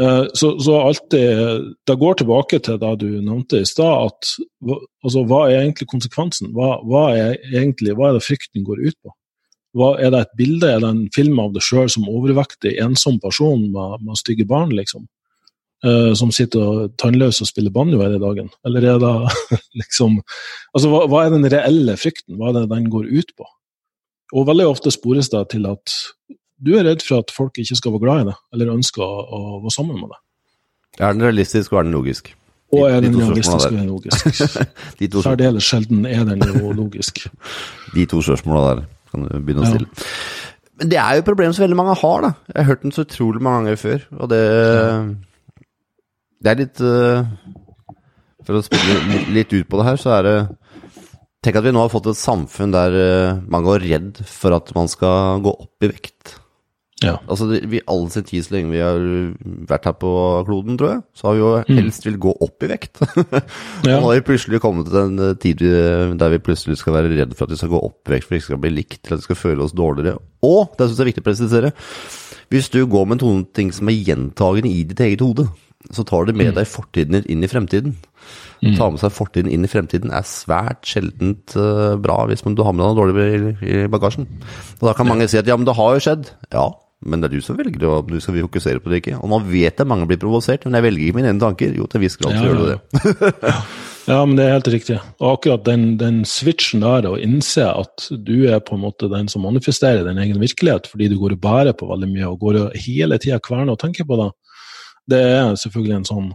[0.00, 4.10] Eh, så, så alltid Det går tilbake til det du nevnte i stad,
[5.04, 6.52] altså, hva er egentlig konsekvensen?
[6.56, 9.14] Hva, hva, er egentlig, hva er det frykten går ut på?
[9.76, 13.20] Hva, er det et bilde, er det en film av deg sjøl som overvektig, ensom
[13.20, 15.04] person med, med stygge barn, liksom?
[15.84, 18.48] Uh, som sitter tannløs og spiller banjo hele dagen?
[18.64, 19.12] Eller er det
[19.82, 20.16] liksom
[20.72, 22.38] Altså, hva, hva, er den reelle frykten?
[22.38, 23.48] Hva er det den går ut på?
[24.34, 25.92] Og veldig ofte spores det til at
[26.56, 29.22] du er redd for at folk ikke skal være glad i det, eller ønsker å,
[29.22, 30.20] å være sammen med deg.
[30.96, 32.32] Er den realistisk, og er den logisk?
[32.74, 35.22] Og er den realistisk og er den logisk?
[35.22, 37.20] Særdeles sjelden er den jo logisk.
[37.94, 39.86] De to spørsmåla der kan du begynne å stille.
[39.92, 40.56] Ja.
[40.76, 42.32] Men det er jo et problem som veldig mange har, da.
[42.50, 44.42] Jeg har hørt den så utrolig mange ganger før, og det
[46.44, 47.24] Det er litt uh,
[48.44, 50.36] For å spille litt ut på det her, så er det
[51.46, 54.72] Tenk at vi nå har fått et samfunn der uh, man går redd for at
[54.74, 56.32] man skal gå opp i vekt.
[57.04, 57.20] Ja.
[57.28, 58.98] Altså, vi all sin tid så lenge vi har
[59.70, 60.10] vært her på
[60.48, 61.78] kloden, tror jeg, så har vi jo mm.
[61.78, 62.98] helst vil gå opp i vekt.
[63.86, 64.00] ja.
[64.00, 65.62] Nå har vi plutselig kommet til en eh, tid
[66.18, 68.34] der vi plutselig skal være redd for at vi skal gå opp i vekt, for
[68.34, 70.16] vi ikke skal bli likt, eller at vi skal føle oss dårligere.
[70.48, 71.72] Og, det syns jeg er viktig å presisere,
[72.50, 75.46] hvis du går med noen ting som er gjentagende i ditt eget hode,
[75.94, 76.56] så tar du med mm.
[76.58, 77.94] deg fortiden inn i fremtiden.
[78.56, 78.76] Å mm.
[78.78, 82.74] ta med seg fortiden inn i fremtiden er svært sjeldent uh, bra hvis du har
[82.74, 84.26] med deg noe dårlig i, bagasjen.
[84.80, 86.32] Og da kan mange si at ja, men det har jo skjedd.
[86.54, 86.70] Ja,
[87.04, 89.18] men det er du som velger om du skal fokusere på det ikke.
[89.20, 91.76] Og man vet at mange blir provosert, men jeg velger ikke mine egne tanker.
[91.76, 93.52] Jo, til en viss grad så gjør du det.
[94.10, 94.96] ja, men det er helt riktig.
[95.20, 99.28] Og akkurat den, den, switchen der, å innse at du er på en måte den
[99.30, 102.60] som manifesterer din egen virkelighet, fordi du går og bærer på veldig mye og går
[102.64, 104.30] og hele tida kverner og tenker på det,
[105.10, 106.34] det er selvfølgelig en sånn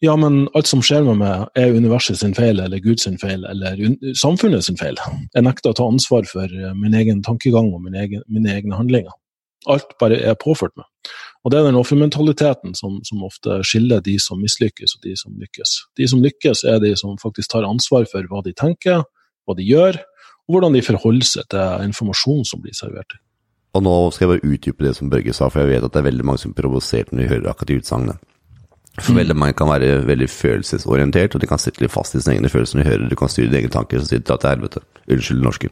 [0.00, 3.82] ja, men alt som skjer med meg, er universet sin feil, eller Guds feil, eller
[4.16, 4.96] samfunnet sin feil.
[5.34, 9.12] Jeg nekter å ta ansvar for min egen tankegang og mine, egen, mine egne handlinger.
[9.68, 10.88] Alt bare er påført meg.
[11.44, 15.36] Og det er den offermentaliteten som, som ofte skiller de som mislykkes og de som
[15.36, 15.76] lykkes.
[16.00, 19.04] De som lykkes, er de som faktisk tar ansvar for hva de tenker,
[19.44, 20.00] hva de gjør,
[20.48, 23.20] og hvordan de forholder seg til informasjon som blir servert.
[23.74, 26.00] Og nå skal jeg bare utdype det som Børge sa, for jeg vet at det
[26.00, 28.16] er veldig mange som er provosert når de hører akkurat de utsagnene.
[28.98, 32.36] For veldig mange kan være veldig følelsesorientert, og de kan sitte litt fast i sine
[32.36, 34.36] egne følelser når de hører du kan styre dine egne tanker, så sier de dra
[34.42, 34.82] til helvete.
[35.10, 35.70] Unnskyld norske.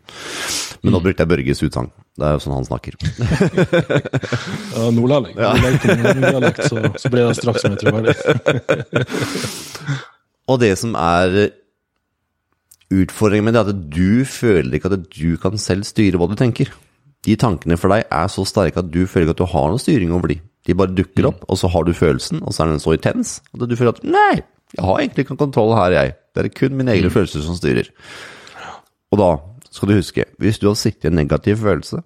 [0.82, 1.90] Men nå brukte jeg Børges utsagn.
[2.18, 2.96] Det er jo sånn han snakker.
[4.78, 5.34] Ja, nordlending.
[5.34, 5.52] Ja.
[5.58, 8.14] Nordlending, så, så blir det straks mer troverdig.
[10.50, 11.38] Og det som er
[12.94, 16.38] utfordringen med det, er at du føler ikke at du kan selv styre hva du
[16.38, 16.70] tenker.
[17.28, 19.82] De tankene for deg er så sterke at du føler ikke at du har noen
[19.82, 20.38] styring over de.
[20.64, 23.38] De bare dukker opp, og så har du følelsen, og så er den så intens
[23.52, 24.40] at du føler at nei,
[24.76, 26.14] jeg har egentlig ikke kontroll her, jeg.
[26.36, 27.88] Det er kun mine egne følelser som styrer.
[29.12, 29.28] Og da
[29.72, 32.00] skal du huske, hvis du har sittet i en negativ følelse,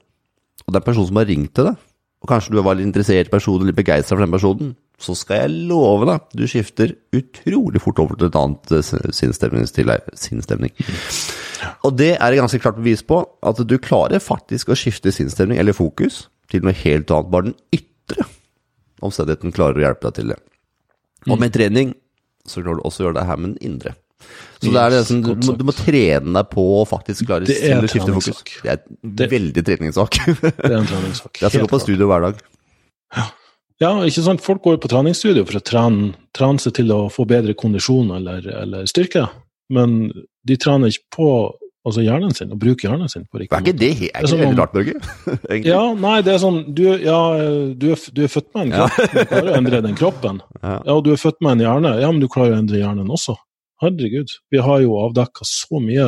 [0.62, 1.88] og det er en person som har ringt til deg,
[2.22, 5.44] og kanskje du var litt interessert i personen, litt begeistra for den personen, så skal
[5.44, 10.70] jeg love deg, du skifter utrolig fort over til et annet eh, sinnsstemning.
[11.86, 15.76] Og det er ganske klart bevis på at du klarer faktisk å skifte sinnsstemning eller
[15.76, 17.32] fokus til noe helt annet.
[17.34, 18.28] Bare den ytre
[19.02, 20.38] omstendigheten klarer å hjelpe deg til det.
[21.30, 21.92] Og med trening
[22.46, 23.96] så klarer du også å gjøre det her med den indre.
[24.62, 27.90] Så det er det som, du, du må trene deg på å faktisk klare å
[27.90, 28.42] skifte fokus.
[28.62, 28.82] Det er
[29.26, 30.18] en veldig treningssak.
[30.38, 31.38] det er en treningssak.
[31.42, 32.42] Jeg skal gå på studio hver dag.
[33.18, 33.26] Ja.
[33.82, 34.44] Ja, ikke sant.
[34.44, 38.14] Folk går jo på treningsstudio for å trene, trene seg til å få bedre kondisjon
[38.16, 39.26] eller, eller styrke,
[39.72, 40.06] men
[40.46, 41.28] de trener ikke på
[41.82, 43.62] altså hjernen sin, og bruker hjernen sin på riktig måte.
[43.62, 45.62] Er ikke det, er ikke det veldig rart, Børge?
[45.72, 47.20] ja, nei, det er sånn Du, ja,
[47.74, 49.08] du, er, du er, født med en kropp, ja.
[49.12, 50.42] du klarer å endre den kroppen.
[50.62, 50.76] Ja.
[50.86, 53.08] ja, og du er født med en hjerne, ja, men du klarer å endre hjernen
[53.10, 53.34] også.
[53.82, 54.30] Herregud.
[54.54, 56.04] Vi har jo avdekka så mye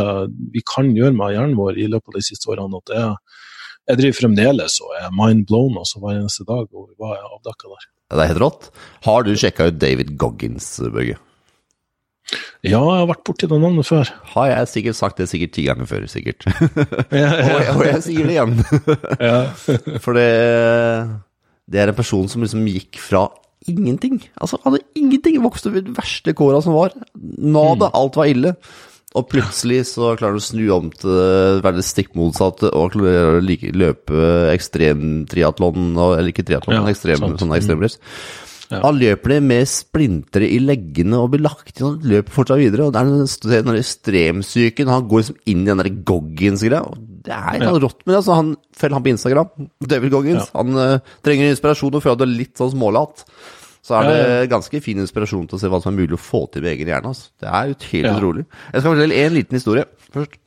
[0.54, 3.40] vi kan gjøre med hjernen vår i løpet av de siste årene at jeg,
[3.90, 7.70] jeg driver fremdeles og er mind blown også hver eneste dag over hva jeg avdekka
[7.72, 7.86] der.
[8.14, 8.66] Det er helt rått.
[9.04, 11.18] Har du sjekka ut David Goggins, Børge?
[12.64, 14.08] Ja, jeg har vært borti det navnet før.
[14.32, 16.46] Har jeg sikkert sagt det sikkert ti ganger før, sikkert.
[17.12, 17.28] ja, ja.
[17.28, 18.54] og, jeg, og, jeg, sier det igjen.
[20.04, 20.30] For det,
[21.68, 23.26] det er en person som liksom gikk fra
[23.68, 24.22] ingenting.
[24.40, 25.36] Altså, han hadde ingenting.
[25.44, 26.96] Vokste opp i de verste kåra som var.
[27.14, 27.90] Nada.
[27.90, 27.98] Mm.
[28.00, 28.54] Alt var ille.
[29.14, 32.96] Og plutselig så klarer du å snu om til å være det stikk motsatte og
[32.98, 38.00] løpe ekstremtriatlon, eller ikke triatlon, ja, ekstrem, sånn ekstremrace.
[38.02, 38.42] Mm.
[38.72, 38.80] Ja.
[38.80, 42.86] Han løper det med splintere i leggene og blir lagt inn og løper fortsatt videre.
[42.86, 44.90] og Det er den, den ekstremsyken.
[44.90, 46.94] Han går liksom inn i den der Goggins-greia.
[47.28, 47.74] Det er ja.
[47.74, 48.20] rått med det.
[48.22, 49.68] altså han Følg han på Instagram.
[49.84, 50.48] David Goggins.
[50.48, 50.62] Ja.
[50.62, 53.26] Han uh, trenger inspirasjon og føler at det er litt sånn smålat.
[53.84, 56.46] Så er det ganske fin inspirasjon til å se hva som er mulig å få
[56.52, 57.10] til med egen hjerne.
[57.12, 57.28] Altså.
[57.40, 58.44] Det er jo helt utrolig.
[58.72, 60.38] Jeg skal fortelle en liten historie først.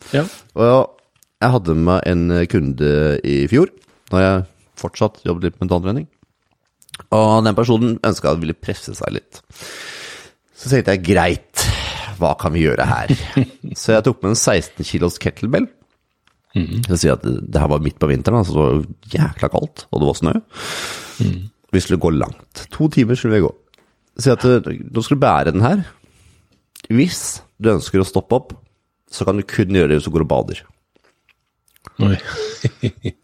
[0.58, 0.72] Og
[1.38, 3.70] jeg hadde med en kunde i fjor,
[4.10, 4.46] da jeg
[4.82, 6.08] fortsatt jobbet litt med mentaltrening.
[7.14, 9.42] Og den personen ønska å ville presse seg litt.
[10.58, 11.66] Så tenkte jeg greit,
[12.18, 13.14] hva kan vi gjøre her?
[13.78, 15.70] Så jeg tok med en 16 kilos kettlebell.
[16.58, 16.88] Mm.
[16.88, 20.02] Så sier at det her var midt på vinteren, altså det var jækla kaldt, og
[20.02, 20.34] det var snø.
[21.22, 21.38] Mm.
[21.74, 22.66] Vi skulle gå langt.
[22.76, 23.52] To timer skulle vi gå.
[24.18, 25.84] Si at at nå skal du bære den her.
[26.88, 28.54] Hvis du ønsker å stoppe opp,
[29.12, 30.62] så kan du kun gjøre det hvis du går og bader.
[32.04, 32.16] Oi.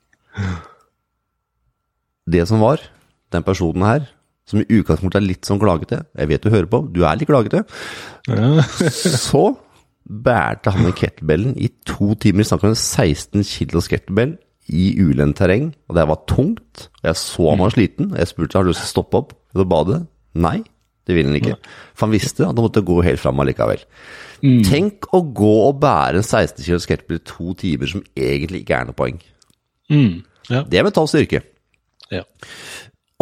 [2.34, 2.84] det som var,
[3.34, 4.08] den personen her,
[4.48, 7.30] som i utgangspunktet er litt sånn klagete Jeg vet du hører på, du er litt
[7.30, 7.64] klagete.
[8.28, 8.66] Ja.
[9.30, 9.54] så
[10.04, 12.44] bærte han den kettlebellen i to timer.
[12.48, 14.36] Snakker om 16 kilos kettlebell
[14.72, 16.88] i ulendt terreng, og det var tungt.
[17.02, 18.20] Og jeg så han var sliten, sliten.
[18.20, 20.00] Jeg spurte har du lyst til å stoppe opp og bade.
[20.34, 20.60] Nei,
[21.08, 21.58] det ville han ikke.
[21.94, 23.84] For han visste at han måtte gå helt fram allikevel.
[24.44, 24.62] Mm.
[24.68, 28.80] Tenk å gå og bære en 16 kg skateboard i to timer som egentlig ikke
[28.80, 29.20] er noe poeng.
[29.92, 30.24] Mm.
[30.50, 30.64] Ja.
[30.68, 31.44] Det er mental styrke.
[32.12, 32.24] Ja.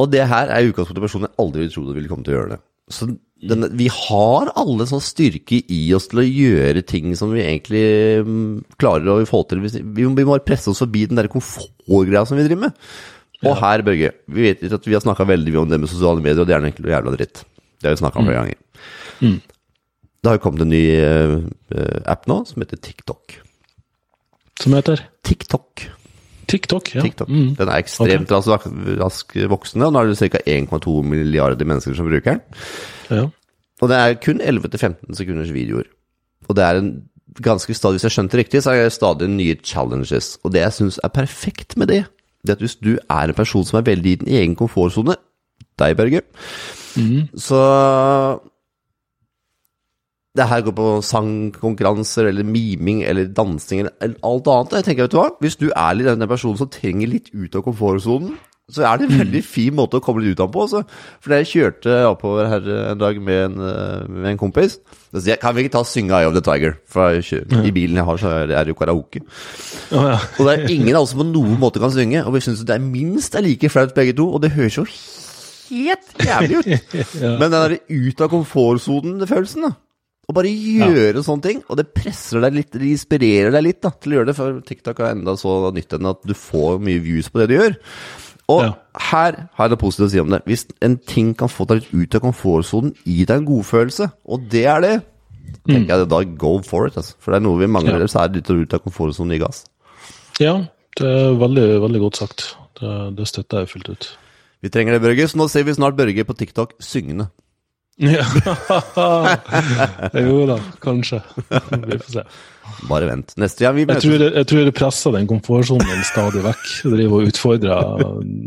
[0.01, 2.61] Og det her er utgangspunktet personen jeg aldri trodde ville komme til å gjøre det.
[2.91, 3.07] Så
[3.41, 7.83] denne, vi har alle sånn styrke i oss til å gjøre ting som vi egentlig
[8.21, 9.63] um, klarer å få til.
[9.65, 12.83] Vi, må bare presse oss forbi den der komfortgreia som vi driver med.
[13.41, 13.57] Og ja.
[13.63, 16.21] her, Børge, vi vet ikke at vi har snakka veldig mye om det med sosiale
[16.21, 17.41] medier, og det er egentlig jævla dritt.
[17.81, 18.51] Det har vi snakka om flere mm.
[18.51, 18.91] ganger.
[19.21, 19.39] Mm.
[20.21, 23.39] Det har jo kommet en ny uh, app nå som heter TikTok.
[24.61, 25.01] Som heter?
[25.25, 25.87] TikTok.
[26.51, 27.03] TikTok, ja.
[27.05, 27.29] TikTok.
[27.31, 27.53] Mm.
[27.57, 28.71] Den er ekstremt okay.
[28.99, 30.41] rask, voksende, og nå er det ca.
[30.43, 32.41] 1,2 milliarder mennesker som bruker den.
[33.11, 33.27] Ja.
[33.81, 35.87] Og det er kun 11-15 sekunders videoer.
[36.49, 36.91] Og det er en
[37.41, 40.35] ganske stadig, hvis jeg skjønte det riktig, så er det stadig nye challenges.
[40.43, 42.03] Og det jeg syns er perfekt med det,
[42.41, 45.15] det er at hvis du er en person som er veldig i din egen komfortsone,
[45.79, 46.21] deg, Børge,
[46.97, 47.37] mm.
[47.37, 47.61] så
[50.37, 54.77] det her går på sangkonkurranser eller miming eller dansing eller alt annet.
[54.79, 57.57] Jeg tenker, vet du hva, Hvis du er litt den personen som trenger litt ut
[57.59, 58.37] av komfortsonen,
[58.71, 60.63] så er det en veldig fin måte å komme litt ut av på.
[60.63, 60.83] Altså.
[61.19, 63.57] For jeg kjørte oppover her en dag med en,
[64.07, 64.77] med en kompis.
[65.11, 66.77] Så sier jeg, kan vi ikke ta synge Eye of the Tiger?
[66.87, 69.25] For jeg, i bilen jeg har, så er det jo karaoke.
[69.91, 70.15] Oh, ja.
[70.37, 72.63] Og det er ingen av oss som på noen måte kan synge, og vi syns
[72.63, 74.87] det er minst er like flaut begge to, og det høres jo
[75.71, 76.97] helt jævlig ut.
[77.39, 79.75] Men den derre ut av komfortsonen-følelsen, da.
[80.31, 83.91] Å bare gjøre sånne ting, og det presser deg litt, det inspirerer deg litt da,
[83.91, 87.01] til å gjøre det, for TikTok er enda så nytt enn at du får mye
[87.03, 87.75] views på det du gjør.
[88.51, 88.71] Og Ja.
[89.11, 90.41] her har jeg det positivt å si om det.
[90.47, 94.47] Hvis en ting kan få deg litt ut av komfortsonen, gi deg en godfølelse, og
[94.49, 94.93] det er det,
[95.67, 96.95] tenker tenker jeg da go for it.
[96.95, 97.15] Altså.
[97.19, 98.07] For det er noe vi mangler, Ja.
[98.07, 99.65] så er det litt ut av komfortsonen i gass.
[100.39, 100.55] ja,
[100.97, 102.55] det er veldig, veldig godt sagt.
[102.79, 104.17] Det, det støtter jeg fullt ut.
[104.61, 107.29] Vi trenger det, Børge, så nå ser vi snart Børge på TikTok syngende.
[107.97, 108.25] Ja.
[110.13, 111.21] jo da, kanskje.
[111.49, 112.23] Vi får se.
[112.89, 113.33] Bare vent.
[113.37, 116.63] Neste gang vi Jeg tror, det, jeg tror det presser den komfortsonen stadig vekk.
[116.85, 118.01] Jeg driver og utfordrer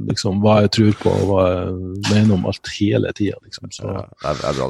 [0.08, 1.76] liksom, hva jeg tror på og hva jeg
[2.08, 3.38] mener om alt hele tida.
[3.44, 3.70] Liksom.
[3.84, 4.02] Ja,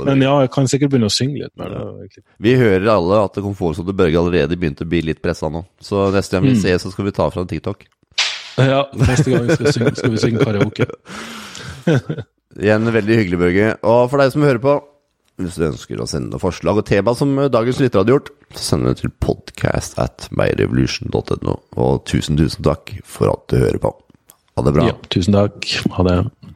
[0.04, 1.78] Men ja, jeg kan sikkert begynne å synge litt mer.
[1.78, 2.26] Ja.
[2.48, 5.64] Vi hører alle at komfortsonen Børge allerede begynte å bli litt pressa nå.
[5.80, 7.86] Så neste gang vi ses, så skal vi ta fra TikTok.
[8.58, 10.86] Ja, neste gang skal vi synge, skal vi synge karaoke.
[12.60, 13.70] Igjen veldig hyggelig, Børge.
[13.82, 14.74] Og for deg som hører på,
[15.42, 18.62] hvis du ønsker å sende noen forslag og tema som dagens lytter hadde gjort, så
[18.68, 21.56] send det til podcast at meirevolution.no.
[21.74, 23.90] Og tusen, tusen takk for at du hører på.
[24.54, 24.86] Ha det bra.
[24.92, 25.66] Ja, tusen takk.
[25.96, 26.18] Ha det.